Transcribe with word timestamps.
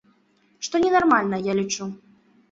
Што 0.67 0.79
ненармальна, 0.85 1.39
я 1.49 1.53
лічу. 1.59 1.83